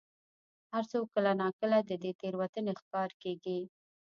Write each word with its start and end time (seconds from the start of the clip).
هر 0.73 0.83
څوک 0.91 1.05
کله 1.15 1.31
نا 1.41 1.47
کله 1.59 1.77
د 1.89 1.91
دې 2.03 2.11
تېروتنې 2.19 2.73
ښکار 2.81 3.09
کېږي. 3.21 3.59